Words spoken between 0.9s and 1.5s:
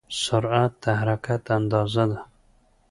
حرکت